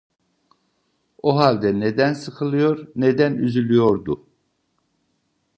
O 1.21 1.37
halde 1.37 1.79
neden 1.79 2.13
sıkılıyor, 2.13 2.87
neden 2.95 3.35
üzülüyordu? 3.35 4.27